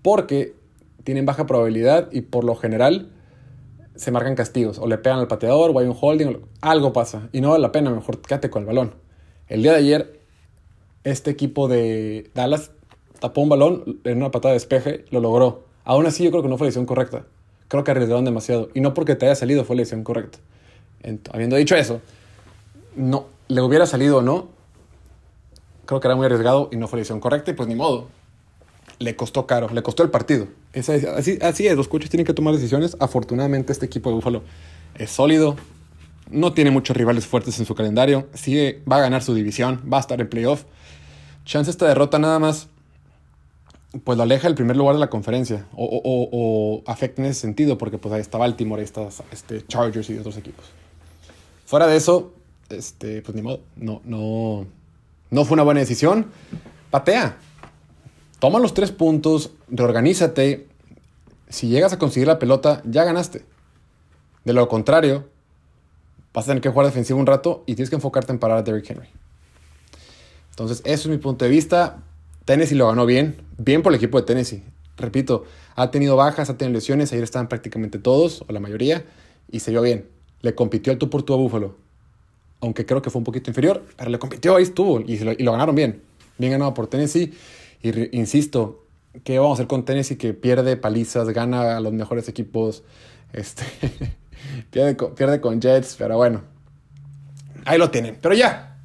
porque 0.00 0.54
tienen 1.02 1.26
baja 1.26 1.44
probabilidad 1.46 2.08
y 2.12 2.20
por 2.20 2.44
lo 2.44 2.54
general 2.54 3.08
se 3.96 4.10
marcan 4.10 4.34
castigos, 4.34 4.78
o 4.78 4.86
le 4.86 4.98
pegan 4.98 5.20
al 5.20 5.28
pateador, 5.28 5.70
o 5.74 5.78
hay 5.78 5.86
un 5.86 5.96
holding, 5.98 6.38
algo 6.60 6.92
pasa, 6.92 7.28
y 7.32 7.40
no 7.40 7.50
vale 7.50 7.62
la 7.62 7.72
pena, 7.72 7.90
mejor 7.90 8.20
quédate 8.20 8.50
con 8.50 8.62
el 8.62 8.66
balón. 8.66 8.94
El 9.48 9.62
día 9.62 9.72
de 9.72 9.78
ayer, 9.78 10.20
este 11.04 11.30
equipo 11.30 11.68
de 11.68 12.30
Dallas 12.34 12.70
tapó 13.20 13.40
un 13.42 13.48
balón 13.48 14.00
en 14.04 14.16
una 14.18 14.30
patada 14.30 14.52
de 14.52 14.56
despeje, 14.56 15.04
lo 15.10 15.20
logró. 15.20 15.64
Aún 15.84 16.06
así, 16.06 16.24
yo 16.24 16.30
creo 16.30 16.42
que 16.42 16.48
no 16.48 16.56
fue 16.56 16.66
la 16.66 16.68
decisión 16.68 16.86
correcta. 16.86 17.26
Creo 17.68 17.84
que 17.84 17.90
arriesgaron 17.90 18.24
demasiado, 18.24 18.70
y 18.74 18.80
no 18.80 18.94
porque 18.94 19.14
te 19.14 19.26
haya 19.26 19.34
salido 19.34 19.64
fue 19.64 19.76
la 19.76 19.80
decisión 19.80 20.02
correcta. 20.02 20.38
habiendo 21.32 21.56
dicho 21.56 21.76
eso, 21.76 22.00
no, 22.96 23.26
le 23.48 23.60
hubiera 23.60 23.86
salido 23.86 24.18
o 24.18 24.22
no, 24.22 24.48
creo 25.84 26.00
que 26.00 26.08
era 26.08 26.16
muy 26.16 26.26
arriesgado 26.26 26.68
y 26.72 26.76
no 26.76 26.88
fue 26.88 26.98
la 26.98 27.00
decisión 27.00 27.20
correcta, 27.20 27.50
y 27.50 27.54
pues 27.54 27.68
ni 27.68 27.74
modo 27.74 28.08
le 29.04 29.16
costó 29.16 29.46
caro, 29.46 29.68
le 29.72 29.82
costó 29.82 30.02
el 30.02 30.10
partido. 30.10 30.48
así, 30.74 31.38
así 31.40 31.66
es, 31.66 31.76
los 31.76 31.88
coaches 31.88 32.10
tienen 32.10 32.26
que 32.26 32.34
tomar 32.34 32.54
decisiones. 32.54 32.96
Afortunadamente 32.98 33.72
este 33.72 33.86
equipo 33.86 34.10
de 34.10 34.16
Búfalo 34.16 34.42
es 34.96 35.10
sólido, 35.10 35.56
no 36.30 36.52
tiene 36.52 36.70
muchos 36.70 36.96
rivales 36.96 37.26
fuertes 37.26 37.58
en 37.58 37.66
su 37.66 37.74
calendario, 37.74 38.28
sigue, 38.34 38.82
va 38.90 38.96
a 38.96 39.00
ganar 39.00 39.22
su 39.22 39.34
división, 39.34 39.82
va 39.90 39.98
a 39.98 40.00
estar 40.00 40.20
en 40.20 40.28
playoff. 40.28 40.64
Chance 41.44 41.70
esta 41.70 41.86
derrota 41.86 42.18
nada 42.18 42.38
más, 42.38 42.68
pues 44.02 44.16
lo 44.16 44.24
aleja 44.24 44.48
del 44.48 44.54
primer 44.54 44.76
lugar 44.76 44.94
de 44.94 45.00
la 45.00 45.10
conferencia, 45.10 45.66
o, 45.76 46.82
afecta 46.86 47.22
en 47.22 47.28
ese 47.28 47.40
sentido, 47.40 47.78
porque 47.78 47.98
pues 47.98 48.14
ahí 48.14 48.20
está 48.20 48.38
Baltimore, 48.38 48.80
ahí 48.80 48.84
está 48.84 49.08
este, 49.30 49.66
Chargers 49.66 50.08
y 50.10 50.18
otros 50.18 50.36
equipos. 50.36 50.64
Fuera 51.66 51.86
de 51.86 51.96
eso, 51.96 52.32
este, 52.70 53.22
pues 53.22 53.34
ni 53.34 53.42
modo, 53.42 53.60
no, 53.76 54.00
no, 54.04 54.66
no 55.30 55.44
fue 55.44 55.54
una 55.54 55.62
buena 55.62 55.80
decisión. 55.80 56.26
Patea, 56.90 57.36
Toma 58.44 58.58
los 58.58 58.74
tres 58.74 58.92
puntos, 58.92 59.52
reorganízate. 59.70 60.66
Si 61.48 61.68
llegas 61.68 61.94
a 61.94 61.98
conseguir 61.98 62.26
la 62.26 62.38
pelota, 62.38 62.82
ya 62.84 63.02
ganaste. 63.02 63.42
De 64.44 64.52
lo 64.52 64.68
contrario, 64.68 65.24
vas 66.34 66.44
a 66.44 66.48
tener 66.48 66.60
que 66.60 66.68
jugar 66.68 66.84
defensivo 66.84 67.18
un 67.18 67.24
rato 67.24 67.64
y 67.64 67.74
tienes 67.74 67.88
que 67.88 67.96
enfocarte 67.96 68.32
en 68.32 68.38
parar 68.38 68.58
a 68.58 68.62
Derrick 68.62 68.90
Henry. 68.90 69.08
Entonces, 70.50 70.82
eso 70.84 71.08
es 71.08 71.16
mi 71.16 71.16
punto 71.16 71.46
de 71.46 71.50
vista. 71.50 72.02
Tennessee 72.44 72.74
lo 72.74 72.86
ganó 72.86 73.06
bien, 73.06 73.34
bien 73.56 73.80
por 73.80 73.92
el 73.92 73.96
equipo 73.96 74.20
de 74.20 74.26
Tennessee. 74.26 74.62
Repito, 74.98 75.44
ha 75.74 75.90
tenido 75.90 76.14
bajas, 76.14 76.50
ha 76.50 76.58
tenido 76.58 76.74
lesiones, 76.74 77.10
ayer 77.12 77.24
estaban 77.24 77.48
prácticamente 77.48 77.98
todos, 77.98 78.44
o 78.46 78.52
la 78.52 78.60
mayoría, 78.60 79.06
y 79.50 79.60
se 79.60 79.70
vio 79.70 79.80
bien. 79.80 80.06
Le 80.42 80.54
compitió 80.54 80.92
el 80.92 80.98
tú 80.98 81.08
por 81.08 81.22
tú 81.22 81.32
a 81.32 81.38
Buffalo. 81.38 81.76
Aunque 82.60 82.84
creo 82.84 83.00
que 83.00 83.08
fue 83.08 83.20
un 83.20 83.24
poquito 83.24 83.48
inferior, 83.48 83.82
pero 83.96 84.10
le 84.10 84.18
compitió, 84.18 84.54
ahí 84.54 84.64
estuvo, 84.64 85.00
y 85.00 85.16
lo 85.42 85.52
ganaron 85.52 85.74
bien. 85.74 86.02
Bien 86.36 86.52
ganado 86.52 86.74
por 86.74 86.88
Tennessee. 86.88 87.32
Insisto, 88.12 88.86
¿qué 89.24 89.38
vamos 89.38 89.52
a 89.52 89.54
hacer 89.54 89.66
con 89.66 89.84
Tennessee 89.84 90.16
que 90.16 90.32
pierde 90.32 90.76
palizas, 90.76 91.28
gana 91.30 91.76
a 91.76 91.80
los 91.80 91.92
mejores 91.92 92.28
equipos? 92.28 92.82
Este, 93.32 93.64
pierde, 94.70 94.96
con, 94.96 95.14
pierde 95.14 95.40
con 95.40 95.60
Jets, 95.60 95.96
pero 95.98 96.16
bueno. 96.16 96.42
Ahí 97.64 97.78
lo 97.78 97.90
tienen. 97.90 98.18
Pero 98.20 98.34
ya. 98.34 98.78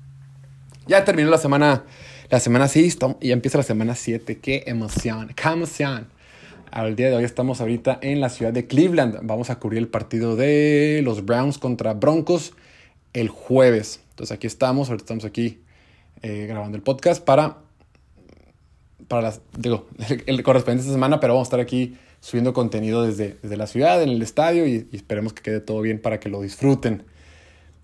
Ya 0.87 1.05
terminó 1.05 1.29
la 1.29 1.37
semana, 1.37 1.85
la 2.29 2.39
semana 2.39 2.67
6 2.67 2.97
y 3.21 3.27
ya 3.29 3.33
empieza 3.33 3.57
la 3.57 3.63
semana 3.63 3.95
7. 3.95 4.39
¡Qué 4.39 4.63
emoción! 4.67 5.31
¡Qué 5.35 5.47
emoción! 5.47 6.07
Al 6.71 6.95
día 6.95 7.09
de 7.09 7.15
hoy 7.15 7.23
estamos 7.23 7.61
ahorita 7.61 7.99
en 8.01 8.21
la 8.21 8.29
ciudad 8.29 8.53
de 8.53 8.67
Cleveland. 8.67 9.19
Vamos 9.23 9.49
a 9.49 9.59
cubrir 9.59 9.79
el 9.79 9.87
partido 9.87 10.35
de 10.35 11.01
los 11.03 11.25
Browns 11.25 11.57
contra 11.57 11.93
Broncos 11.93 12.53
el 13.13 13.29
jueves. 13.29 14.01
Entonces 14.11 14.35
aquí 14.35 14.47
estamos, 14.47 14.89
ahorita 14.89 15.03
estamos 15.03 15.25
aquí 15.25 15.61
eh, 16.21 16.45
grabando 16.47 16.75
el 16.77 16.83
podcast 16.83 17.23
para, 17.23 17.57
para 19.09 19.23
las, 19.23 19.41
digo, 19.57 19.87
el, 20.25 20.41
correspondiente 20.43 20.83
esta 20.83 20.93
semana, 20.93 21.19
pero 21.19 21.33
vamos 21.33 21.47
a 21.47 21.49
estar 21.49 21.59
aquí 21.59 21.97
subiendo 22.21 22.53
contenido 22.53 23.03
desde, 23.03 23.37
desde 23.41 23.57
la 23.57 23.67
ciudad, 23.67 24.01
en 24.01 24.09
el 24.09 24.21
estadio 24.21 24.65
y, 24.65 24.87
esperemos 24.93 25.33
que 25.33 25.41
quede 25.41 25.59
todo 25.59 25.81
bien 25.81 26.01
para 26.01 26.21
que 26.21 26.29
lo 26.29 26.41
disfruten. 26.41 27.03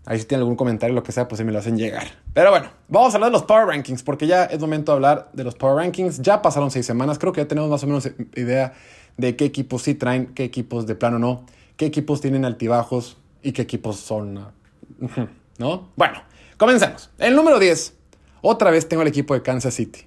Ahí 0.05 0.19
si 0.19 0.25
tienen 0.25 0.43
algún 0.43 0.55
comentario, 0.55 0.95
lo 0.95 1.01
que 1.01 1.11
sea, 1.11 1.27
pues 1.27 1.39
se 1.39 1.43
me 1.43 1.51
lo 1.51 1.57
hacen 1.57 1.77
llegar. 1.77 2.05
Pero 2.33 2.51
bueno, 2.51 2.69
vamos 2.87 3.13
a 3.13 3.17
hablar 3.17 3.31
de 3.31 3.33
los 3.33 3.43
Power 3.43 3.65
Rankings, 3.65 4.03
porque 4.03 4.27
ya 4.27 4.45
es 4.45 4.59
momento 4.59 4.91
de 4.91 4.97
hablar 4.97 5.29
de 5.33 5.43
los 5.43 5.55
Power 5.55 5.77
Rankings. 5.77 6.21
Ya 6.21 6.43
pasaron 6.43 6.69
seis 6.69 6.85
semanas, 6.85 7.17
creo 7.17 7.33
que 7.33 7.41
ya 7.41 7.47
tenemos 7.47 7.71
más 7.71 7.83
o 7.83 7.87
menos 7.87 8.07
idea 8.35 8.73
de 9.17 9.35
qué 9.35 9.45
equipos 9.45 9.81
sí 9.81 9.95
traen, 9.95 10.27
qué 10.27 10.43
equipos 10.43 10.85
de 10.85 10.93
plano 10.93 11.17
no, 11.17 11.45
qué 11.75 11.87
equipos 11.87 12.21
tienen 12.21 12.45
altibajos 12.45 13.17
y 13.41 13.51
qué 13.51 13.63
equipos 13.63 13.97
son... 13.97 14.53
¿No? 15.57 15.87
Bueno, 15.95 16.21
comencemos. 16.57 17.09
El 17.17 17.35
número 17.35 17.57
10, 17.59 17.93
otra 18.41 18.69
vez 18.69 18.87
tengo 18.87 19.01
el 19.01 19.07
equipo 19.07 19.33
de 19.33 19.41
Kansas 19.41 19.73
City. 19.73 20.05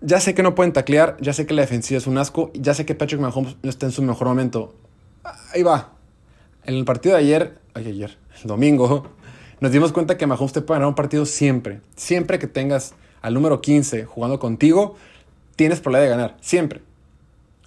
Ya 0.00 0.20
sé 0.20 0.34
que 0.34 0.42
no 0.42 0.54
pueden 0.54 0.72
taclear, 0.72 1.16
ya 1.20 1.32
sé 1.32 1.46
que 1.46 1.54
la 1.54 1.62
defensiva 1.62 1.98
es 1.98 2.06
un 2.06 2.18
asco, 2.18 2.50
ya 2.54 2.74
sé 2.74 2.84
que 2.84 2.94
Patrick 2.94 3.20
Mahomes 3.20 3.56
no 3.62 3.70
está 3.70 3.86
en 3.86 3.92
su 3.92 4.02
mejor 4.02 4.26
momento. 4.26 4.74
Ahí 5.52 5.62
va. 5.62 5.92
En 6.64 6.74
el 6.74 6.84
partido 6.84 7.14
de 7.14 7.20
ayer, 7.20 7.58
ay, 7.74 7.86
ayer, 7.86 8.18
el 8.42 8.42
domingo, 8.48 9.06
nos 9.60 9.70
dimos 9.72 9.92
cuenta 9.92 10.16
que 10.16 10.26
Mahomes 10.26 10.52
te 10.52 10.60
puede 10.60 10.78
ganar 10.78 10.88
un 10.88 10.94
partido 10.94 11.24
siempre. 11.24 11.80
Siempre 11.94 12.38
que 12.38 12.46
tengas 12.46 12.94
al 13.22 13.34
número 13.34 13.60
15 13.60 14.06
jugando 14.06 14.38
contigo, 14.38 14.96
tienes 15.56 15.80
probabilidad 15.80 16.10
de 16.10 16.16
ganar. 16.16 16.36
Siempre. 16.40 16.80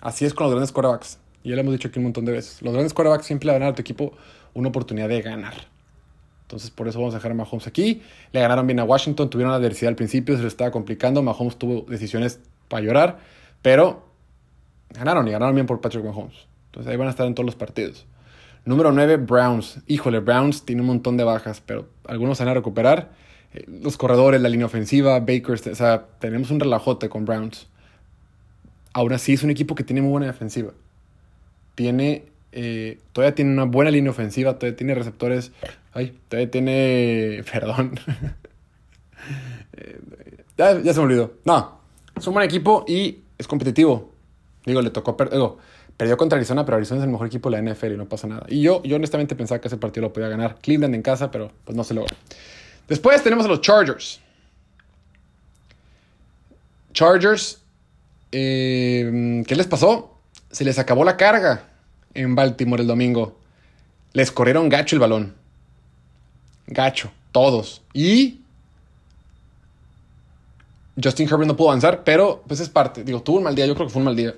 Así 0.01 0.25
es 0.25 0.33
con 0.33 0.45
los 0.45 0.51
grandes 0.51 0.72
quarterbacks. 0.72 1.19
Y 1.43 1.50
ya 1.50 1.55
lo 1.55 1.62
hemos 1.62 1.74
dicho 1.74 1.88
aquí 1.88 2.00
un 2.00 2.05
montón 2.05 2.25
de 2.25 2.33
veces. 2.33 2.62
Los 2.62 2.74
grandes 2.74 2.93
quarterbacks 2.93 3.25
siempre 3.25 3.48
le 3.48 3.53
van 3.53 3.62
a 3.62 3.65
dar 3.65 3.72
a 3.74 3.75
tu 3.75 3.81
equipo 3.81 4.13
una 4.53 4.69
oportunidad 4.69 5.07
de 5.07 5.22
ganar. 5.22 5.73
Entonces, 6.44 6.70
por 6.70 6.88
eso 6.88 7.00
vamos 7.00 7.14
a 7.14 7.18
dejar 7.18 7.32
a 7.32 7.36
Mahomes 7.36 7.68
aquí. 7.68 8.02
Le 8.32 8.40
ganaron 8.40 8.68
bien 8.68 8.80
a 8.80 8.84
Washington, 8.84 9.30
tuvieron 9.30 9.52
la 9.52 9.58
adversidad 9.58 9.90
al 9.90 9.96
principio, 9.96 10.36
se 10.36 10.42
le 10.42 10.48
estaba 10.48 10.72
complicando. 10.72 11.22
Mahomes 11.24 11.58
tuvo 11.58 11.82
decisiones 11.90 12.40
para 12.68 12.84
llorar, 12.84 13.20
pero 13.62 14.06
ganaron 14.92 15.28
y 15.28 15.32
ganaron 15.32 15.56
bien 15.56 15.66
por 15.66 15.82
Patrick 15.82 16.04
Mahomes. 16.04 16.48
Entonces, 16.68 16.92
ahí 16.92 16.98
van 16.98 17.08
a 17.08 17.12
estar 17.12 17.26
en 17.26 17.34
todos 17.34 17.46
los 17.46 17.56
partidos. 17.56 18.06
Número 18.66 18.92
9, 18.92 19.18
Browns. 19.18 19.80
Híjole, 19.88 20.20
Browns 20.20 20.64
tiene 20.64 20.82
un 20.82 20.88
montón 20.88 21.18
de 21.18 21.24
bajas, 21.24 21.62
pero 21.66 21.90
algunos 22.08 22.40
van 22.40 22.48
a 22.48 22.54
recuperar. 22.54 23.12
Eh, 23.54 23.66
los 23.68 23.98
corredores, 23.98 24.42
la 24.42 24.50
línea 24.50 24.66
ofensiva, 24.66 25.20
Baker, 25.20 25.52
o 25.72 25.76
sea, 25.76 26.06
tenemos 26.20 26.50
un 26.50 26.60
relajote 26.60 27.10
con 27.10 27.26
Browns. 27.26 27.68
Aún 28.94 29.12
así 29.12 29.34
es 29.34 29.44
un 29.44 29.50
equipo 29.50 29.76
que 29.76 29.84
tiene 29.84 30.02
muy 30.02 30.12
buena 30.12 30.28
defensiva. 30.28 30.72
Tiene, 31.76 32.26
eh, 32.53 33.00
todavía 33.12 33.36
tiene 33.36 33.51
una 33.51 33.65
buena 33.65 33.91
línea 33.91 34.12
ofensiva, 34.12 34.57
todavía 34.60 34.77
tiene 34.77 34.95
receptores. 34.95 35.51
Ay, 35.93 36.17
todavía 36.29 36.51
tiene, 36.51 37.43
perdón. 37.51 38.00
Eh, 39.75 40.00
ya, 40.57 40.93
se 40.93 41.00
me 41.00 41.05
olvidó. 41.05 41.33
No, 41.45 41.79
es 42.15 42.27
un 42.27 42.33
buen 42.33 42.45
equipo 42.45 42.86
y 42.88 43.19
es 43.38 43.48
competitivo. 43.48 44.12
Digo, 44.65 44.81
le 44.81 44.91
tocó, 44.91 45.17
digo, 45.31 45.57
Perdió 45.98 46.17
contra 46.17 46.38
Arizona, 46.38 46.65
pero 46.65 46.77
Arizona 46.77 47.01
es 47.01 47.05
el 47.05 47.12
mejor 47.12 47.27
equipo 47.27 47.50
de 47.51 47.62
la 47.62 47.72
NFL 47.72 47.93
y 47.93 47.98
no 47.98 48.10
pasa 48.10 48.27
nada. 48.27 48.45
Y 48.50 48.62
yo, 48.62 48.81
yo 48.83 48.95
honestamente 48.95 49.36
pensaba 49.36 49.62
que 49.62 49.67
ese 49.67 49.77
partido 49.77 50.07
lo 50.07 50.13
podía 50.13 50.27
ganar 50.27 50.57
Cleveland 50.60 50.95
en 50.95 51.03
casa, 51.03 51.29
pero 51.29 51.51
pues 51.63 51.77
no 51.77 51.83
se 51.83 51.93
logró. 51.93 52.15
Después 52.88 53.22
tenemos 53.24 53.45
a 53.45 53.50
los 53.50 53.62
Chargers. 53.62 54.19
Chargers, 56.93 57.62
eh, 58.31 59.43
¿qué 59.48 59.55
les 59.55 59.67
pasó? 59.67 60.19
Se 60.51 60.63
les 60.65 60.79
acabó 60.79 61.03
la 61.03 61.15
carga 61.15 61.73
en 62.13 62.36
Baltimore 62.36 62.82
el 62.82 62.88
domingo. 62.88 63.38
Les 64.13 64.32
corrieron 64.32 64.70
gacho 64.70 64.96
el 64.96 65.00
balón. 65.00 65.34
Gacho, 66.67 67.12
todos. 67.32 67.82
Y 67.93 68.41
Justin 71.01 71.27
Herbert 71.27 71.48
no 71.48 71.55
pudo 71.55 71.70
avanzar, 71.70 72.03
pero 72.03 72.43
pues 72.48 72.60
es 72.60 72.70
parte. 72.70 73.03
Digo, 73.03 73.22
tuvo 73.22 73.38
un 73.38 73.43
mal 73.43 73.55
día, 73.55 73.65
yo 73.65 73.75
creo 73.75 73.88
que 73.88 73.93
fue 73.93 74.00
un 74.00 74.05
mal 74.05 74.15
día. 74.15 74.36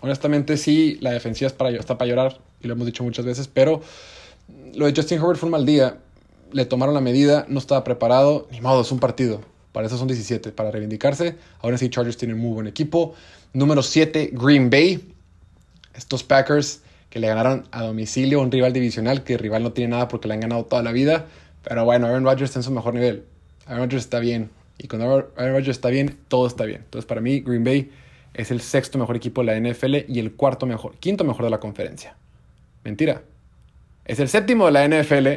Honestamente, 0.00 0.56
sí, 0.56 0.98
la 1.00 1.10
defensiva 1.12 1.48
es 1.48 1.52
para, 1.52 1.70
está 1.70 1.98
para 1.98 2.08
llorar, 2.08 2.40
y 2.62 2.66
lo 2.66 2.74
hemos 2.74 2.86
dicho 2.86 3.02
muchas 3.02 3.24
veces, 3.24 3.48
pero 3.48 3.82
lo 4.74 4.86
de 4.86 4.94
Justin 4.94 5.18
Herbert 5.18 5.38
fue 5.38 5.48
un 5.48 5.52
mal 5.52 5.66
día. 5.66 5.98
Le 6.52 6.64
tomaron 6.64 6.94
la 6.94 7.00
medida, 7.00 7.44
no 7.48 7.58
estaba 7.58 7.84
preparado, 7.84 8.48
ni 8.50 8.60
modo, 8.60 8.80
es 8.80 8.90
un 8.90 8.98
partido. 8.98 9.42
Para 9.72 9.86
eso 9.86 9.96
son 9.96 10.08
17, 10.08 10.50
para 10.50 10.70
reivindicarse. 10.70 11.36
Ahora 11.60 11.78
sí, 11.78 11.88
Chargers 11.90 12.16
tienen 12.16 12.38
muy 12.38 12.54
buen 12.54 12.66
equipo. 12.66 13.14
Número 13.52 13.82
7, 13.82 14.30
Green 14.32 14.68
Bay. 14.68 15.14
Estos 15.94 16.24
Packers 16.24 16.80
que 17.10 17.18
le 17.18 17.26
ganaron 17.26 17.66
a 17.72 17.82
domicilio 17.82 18.40
a 18.40 18.42
un 18.42 18.50
rival 18.50 18.72
divisional, 18.72 19.24
que 19.24 19.34
el 19.34 19.40
rival 19.40 19.62
no 19.64 19.72
tiene 19.72 19.90
nada 19.90 20.08
porque 20.08 20.28
le 20.28 20.34
han 20.34 20.40
ganado 20.40 20.64
toda 20.64 20.82
la 20.82 20.92
vida. 20.92 21.26
Pero 21.62 21.84
bueno, 21.84 22.06
Aaron 22.06 22.24
Rodgers 22.24 22.50
está 22.50 22.60
en 22.60 22.62
su 22.62 22.70
mejor 22.70 22.94
nivel. 22.94 23.24
Aaron 23.66 23.84
Rodgers 23.84 24.04
está 24.04 24.20
bien. 24.20 24.50
Y 24.78 24.88
cuando 24.88 25.30
Aaron 25.36 25.52
Rodgers 25.52 25.76
está 25.76 25.90
bien, 25.90 26.16
todo 26.28 26.46
está 26.46 26.64
bien. 26.64 26.82
Entonces, 26.84 27.06
para 27.06 27.20
mí, 27.20 27.40
Green 27.40 27.64
Bay 27.64 27.90
es 28.32 28.50
el 28.50 28.60
sexto 28.60 28.96
mejor 28.96 29.16
equipo 29.16 29.44
de 29.44 29.60
la 29.60 29.70
NFL 29.70 29.96
y 30.08 30.20
el 30.20 30.32
cuarto 30.32 30.66
mejor, 30.66 30.96
quinto 30.98 31.24
mejor 31.24 31.44
de 31.44 31.50
la 31.50 31.58
conferencia. 31.58 32.14
Mentira. 32.84 33.22
Es 34.04 34.20
el 34.20 34.28
séptimo 34.28 34.66
de 34.66 34.72
la 34.72 34.88
NFL 34.88 35.28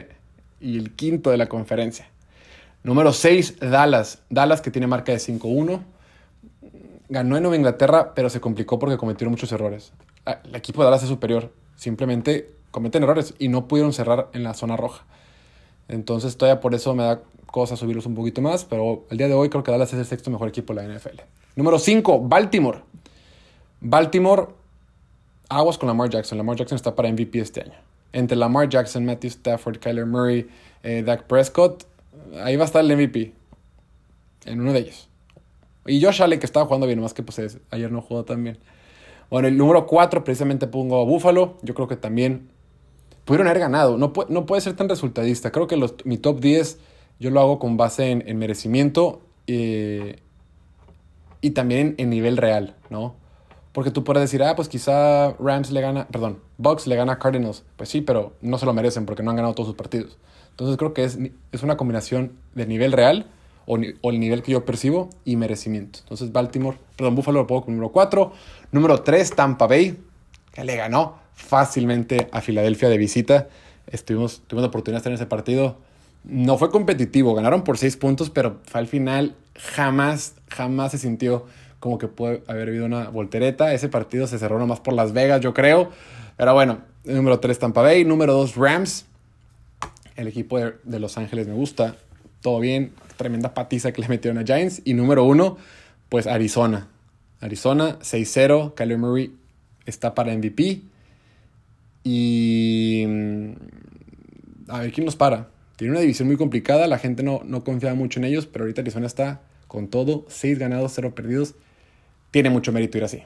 y 0.62 0.78
el 0.78 0.92
quinto 0.92 1.32
de 1.32 1.38
la 1.38 1.48
conferencia. 1.48 2.08
Número 2.84 3.12
6, 3.12 3.60
Dallas. 3.60 4.20
Dallas 4.30 4.62
que 4.62 4.72
tiene 4.72 4.88
marca 4.88 5.12
de 5.12 5.18
5-1. 5.18 5.82
Ganó 7.10 7.38
en 7.38 7.44
Nueva 7.44 7.56
Inglaterra, 7.56 8.14
pero 8.14 8.30
se 8.30 8.40
complicó 8.40 8.80
porque 8.80 8.98
cometieron 8.98 9.32
muchos 9.32 9.52
errores. 9.52 9.92
Ah, 10.26 10.40
el 10.44 10.56
equipo 10.56 10.82
de 10.82 10.86
Dallas 10.86 11.04
es 11.04 11.10
superior. 11.10 11.52
Simplemente 11.76 12.52
cometen 12.72 13.04
errores 13.04 13.34
y 13.40 13.50
no 13.50 13.68
pudieron 13.68 13.94
cerrar 13.94 14.30
en 14.34 14.44
la 14.44 14.54
zona 14.54 14.78
roja. 14.78 15.06
Entonces 15.88 16.38
todavía 16.38 16.60
por 16.60 16.74
eso 16.74 16.96
me 16.96 17.04
da 17.04 17.22
cosa 17.46 17.76
subirlos 17.76 18.06
un 18.06 18.16
poquito 18.16 18.42
más, 18.42 18.66
pero 18.66 19.06
el 19.12 19.18
día 19.18 19.28
de 19.28 19.36
hoy 19.36 19.50
creo 19.50 19.64
que 19.64 19.72
Dallas 19.72 19.94
es 19.94 20.00
el 20.00 20.06
sexto 20.06 20.32
mejor 20.32 20.50
equipo 20.50 20.74
de 20.74 20.88
la 20.88 20.94
NFL. 20.94 21.22
Número 21.56 21.78
5, 21.78 22.22
Baltimore. 22.22 22.80
Baltimore, 23.80 24.48
aguas 25.50 25.78
con 25.78 25.88
Lamar 25.88 26.10
Jackson. 26.10 26.38
Lamar 26.38 26.56
Jackson 26.56 26.76
está 26.76 26.96
para 26.96 27.12
MVP 27.12 27.40
este 27.40 27.62
año. 27.62 27.76
Entre 28.12 28.36
Lamar 28.36 28.70
Jackson, 28.70 29.06
Matthew 29.06 29.30
Stafford, 29.30 29.78
Kyler 29.78 30.06
Murray, 30.06 30.48
eh, 30.82 31.04
Dak 31.06 31.28
Prescott, 31.28 31.86
ahí 32.44 32.56
va 32.56 32.64
a 32.64 32.66
estar 32.66 32.84
el 32.84 32.96
MVP. 32.96 33.34
En 34.46 34.62
uno 34.62 34.74
de 34.74 34.80
ellos. 34.80 35.10
Y 35.86 36.02
Josh 36.02 36.22
Allen, 36.22 36.40
que 36.40 36.46
estaba 36.46 36.66
jugando 36.66 36.88
bien, 36.88 37.00
más 37.02 37.14
que 37.14 37.24
pues 37.24 37.58
ayer 37.70 37.92
no 37.92 38.02
jugó 38.02 38.24
tan 38.24 38.44
bien. 38.44 38.58
Bueno, 39.34 39.48
el 39.48 39.58
número 39.58 39.88
4 39.88 40.24
precisamente 40.24 40.68
pongo 40.68 41.02
a 41.02 41.06
Buffalo. 41.06 41.58
Yo 41.64 41.74
creo 41.74 41.88
que 41.88 41.96
también 41.96 42.52
pudieron 43.26 43.48
haber 43.48 43.62
ganado. 43.62 43.98
No, 43.98 44.14
no 44.30 44.46
puede 44.46 44.62
ser 44.62 44.76
tan 44.76 44.88
resultadista. 44.88 45.52
Creo 45.52 45.66
que 45.66 45.76
mi 46.04 46.20
top 46.20 46.40
10 46.40 46.78
yo 47.20 47.32
lo 47.32 47.40
hago 47.40 47.58
con 47.58 47.76
base 47.76 48.12
en, 48.12 48.38
merecimiento 48.38 49.24
eh, 49.48 50.18
y 51.42 51.50
también 51.50 51.96
en 51.98 52.12
nivel 52.12 52.38
real, 52.38 52.76
¿no? 52.92 53.16
Porque 53.72 53.90
tú 53.90 54.04
puedes 54.04 54.22
decir, 54.22 54.44
ah, 54.44 54.56
pues 54.56 54.70
quizá 54.70 55.32
Rams 55.40 55.72
le 55.72 55.82
gana, 55.82 56.08
perdón, 56.10 56.38
Bucks 56.60 56.86
le 56.86 56.96
gana 56.96 57.14
a 57.14 57.18
Cardinals. 57.18 57.64
Pues 57.76 57.90
sí, 57.90 58.02
pero 58.02 58.34
no 58.42 58.60
se 58.60 58.68
lo 58.68 58.74
merecen 58.76 59.08
porque 59.08 59.24
no 59.24 59.32
han 59.32 59.38
ganado 59.38 59.56
todos 59.56 59.70
sus 59.70 59.76
partidos. 59.76 60.16
Entonces 60.52 60.78
creo 60.78 60.94
que 60.94 61.06
es, 61.06 61.18
es 61.52 61.64
una 61.64 61.76
combinación 61.76 62.34
de 62.54 62.68
nivel 62.68 62.92
real 62.92 63.26
o, 63.66 63.78
el 63.78 64.20
nivel 64.20 64.44
que 64.44 64.52
yo 64.52 64.66
percibo 64.66 65.10
y 65.26 65.36
merecimiento. 65.36 66.00
Entonces 66.04 66.32
Baltimore, 66.32 66.78
perdón, 66.96 67.16
Buffalo 67.16 67.42
lo 67.42 67.48
pongo 67.48 67.62
como 67.62 67.76
número 67.76 67.92
4. 67.92 68.34
Número 68.72 69.02
3, 69.02 69.36
Tampa 69.36 69.68
Bay, 69.68 69.98
que 70.54 70.64
le 70.64 70.76
ganó 70.76 71.18
fácilmente 71.34 72.28
a 72.32 72.42
Filadelfia 72.42 72.90
de 72.90 72.98
visita. 72.98 73.48
Estuvimos, 73.88 74.42
tuvimos 74.48 74.64
la 74.64 74.68
oportunidad 74.70 74.98
de 74.98 75.00
estar 75.00 75.12
en 75.12 75.16
ese 75.16 75.26
partido. 75.26 75.78
No 76.24 76.58
fue 76.58 76.72
competitivo, 76.72 77.34
ganaron 77.36 77.64
por 77.64 77.78
6 77.78 77.98
puntos, 77.98 78.30
pero 78.30 78.62
al 78.74 78.88
final 78.88 79.36
jamás, 79.56 80.36
jamás 80.50 80.92
se 80.92 80.98
sintió 80.98 81.46
como 81.80 81.98
que 81.98 82.08
puede 82.08 82.44
haber 82.48 82.70
habido 82.70 82.86
una 82.86 83.10
voltereta. 83.10 83.74
Ese 83.74 83.90
partido 83.90 84.26
se 84.26 84.40
cerró 84.40 84.58
nomás 84.58 84.80
por 84.80 84.94
Las 84.94 85.12
Vegas, 85.12 85.42
yo 85.42 85.54
creo. 85.54 85.90
Pero 86.38 86.54
bueno, 86.54 86.80
número 87.04 87.40
3 87.40 87.60
Tampa 87.60 87.82
Bay, 87.82 88.06
número 88.06 88.34
2 88.34 88.56
Rams. 88.56 89.06
El 90.16 90.28
equipo 90.28 90.60
de, 90.60 90.76
de, 90.84 91.00
Los 91.00 91.18
Ángeles 91.18 91.48
me 91.48 91.54
gusta. 91.54 91.98
Todo 92.44 92.60
bien, 92.60 92.92
tremenda 93.16 93.54
patiza 93.54 93.94
que 93.94 94.02
le 94.02 94.10
metieron 94.10 94.38
a 94.38 94.44
Giants. 94.44 94.82
Y 94.84 94.94
número 94.94 95.24
1, 95.24 95.58
pues 96.10 96.28
Arizona. 96.28 96.90
Arizona 97.40 97.98
6-0, 98.00 98.74
Kyler 98.76 98.98
Murray 98.98 99.34
está 99.86 100.14
para 100.14 100.36
MVP. 100.36 100.82
Y 102.04 103.06
mm, 103.08 103.52
a 104.68 104.80
ver 104.82 104.92
quién 104.92 105.06
nos 105.06 105.16
para. 105.16 105.48
Tiene 105.78 105.92
una 105.92 106.02
división 106.02 106.28
muy 106.28 106.36
complicada, 106.36 106.86
la 106.88 107.00
gente 107.00 107.24
no, 107.24 107.42
no 107.46 107.64
confiaba 107.64 107.96
mucho 107.96 108.20
en 108.20 108.26
ellos, 108.26 108.46
pero 108.46 108.66
ahorita 108.66 108.82
Arizona 108.82 109.08
está 109.08 109.42
con 109.70 109.88
todo, 109.88 110.26
6 110.28 110.60
ganados, 110.60 110.92
0 110.96 111.16
perdidos. 111.16 111.56
Tiene 112.32 112.50
mucho 112.50 112.74
mérito 112.74 112.98
ir 112.98 113.06
así. 113.06 113.24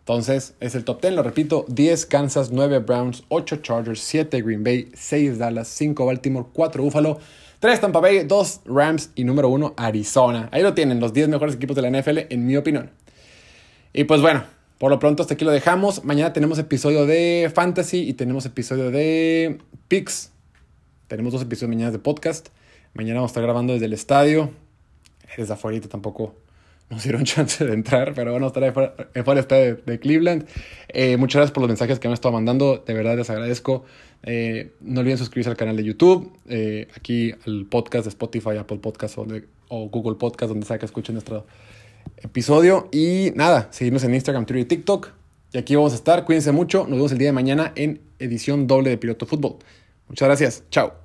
Entonces, 0.00 0.54
es 0.58 0.74
el 0.74 0.82
top 0.84 1.00
10, 1.00 1.14
lo 1.14 1.22
repito, 1.22 1.64
10 1.68 2.06
Kansas, 2.06 2.50
9 2.50 2.80
Browns, 2.80 3.22
8 3.28 3.58
Chargers, 3.58 4.00
7 4.00 4.42
Green 4.42 4.64
Bay, 4.64 4.90
6 4.94 5.38
Dallas, 5.38 5.68
5 5.68 6.04
Baltimore, 6.04 6.46
4 6.52 6.82
Buffalo, 6.82 7.20
3 7.64 7.80
Tampa 7.80 7.98
Bay, 7.98 8.24
2 8.24 8.60
Rams 8.66 9.08
y 9.14 9.24
número 9.24 9.48
1 9.48 9.72
Arizona. 9.78 10.50
Ahí 10.52 10.60
lo 10.60 10.74
tienen, 10.74 11.00
los 11.00 11.14
10 11.14 11.30
mejores 11.30 11.54
equipos 11.54 11.74
de 11.74 11.80
la 11.80 11.88
NFL, 11.98 12.26
en 12.28 12.44
mi 12.44 12.58
opinión. 12.58 12.90
Y 13.94 14.04
pues 14.04 14.20
bueno, 14.20 14.44
por 14.76 14.90
lo 14.90 14.98
pronto 14.98 15.22
hasta 15.22 15.32
aquí 15.32 15.46
lo 15.46 15.50
dejamos. 15.50 16.04
Mañana 16.04 16.34
tenemos 16.34 16.58
episodio 16.58 17.06
de 17.06 17.50
Fantasy 17.54 18.06
y 18.06 18.12
tenemos 18.12 18.44
episodio 18.44 18.90
de 18.90 19.60
Pix. 19.88 20.30
Tenemos 21.08 21.32
dos 21.32 21.40
episodios 21.40 21.70
mañana 21.70 21.90
de 21.90 21.98
podcast. 21.98 22.48
Mañana 22.92 23.20
vamos 23.20 23.30
a 23.30 23.32
estar 23.32 23.42
grabando 23.42 23.72
desde 23.72 23.86
el 23.86 23.94
estadio. 23.94 24.50
Desde 25.34 25.54
afuera 25.54 25.80
tampoco 25.88 26.34
nos 26.90 27.02
dieron 27.02 27.24
chance 27.24 27.64
de 27.64 27.72
entrar, 27.72 28.14
pero 28.14 28.32
bueno, 28.32 28.46
estar 28.46 28.62
en 28.62 29.24
fuera 29.24 29.42
de, 29.42 29.74
de, 29.74 29.98
Cleveland. 29.98 30.46
Eh, 30.88 31.16
muchas 31.16 31.40
gracias 31.40 31.52
por 31.52 31.62
los 31.62 31.68
mensajes 31.68 31.98
que 31.98 32.08
me 32.08 32.12
han 32.12 32.14
estado 32.14 32.32
mandando, 32.32 32.82
de 32.86 32.94
verdad 32.94 33.16
les 33.16 33.30
agradezco. 33.30 33.84
Eh, 34.22 34.72
no 34.80 35.00
olviden 35.00 35.18
suscribirse 35.18 35.50
al 35.50 35.56
canal 35.56 35.76
de 35.76 35.84
YouTube, 35.84 36.32
eh, 36.48 36.88
aquí 36.96 37.32
al 37.46 37.66
podcast 37.66 38.04
de 38.04 38.08
Spotify, 38.10 38.56
Apple 38.58 38.78
Podcast 38.78 39.18
o, 39.18 39.26
o, 39.68 39.88
Google 39.88 40.16
Podcast, 40.16 40.50
donde 40.50 40.66
sea 40.66 40.78
que 40.78 40.86
escuchen 40.86 41.14
nuestro 41.14 41.46
episodio. 42.18 42.88
Y 42.90 43.32
nada, 43.34 43.68
seguirnos 43.70 44.04
en 44.04 44.14
Instagram, 44.14 44.46
Twitter 44.46 44.62
y 44.62 44.64
TikTok. 44.64 45.10
Y 45.52 45.58
aquí 45.58 45.76
vamos 45.76 45.92
a 45.92 45.96
estar, 45.96 46.24
cuídense 46.24 46.52
mucho, 46.52 46.80
nos 46.80 46.96
vemos 46.96 47.12
el 47.12 47.18
día 47.18 47.28
de 47.28 47.32
mañana 47.32 47.72
en 47.76 48.00
edición 48.18 48.66
doble 48.66 48.90
de 48.90 48.98
Piloto 48.98 49.26
Fútbol. 49.26 49.56
Muchas 50.08 50.26
gracias, 50.26 50.64
chao. 50.70 51.03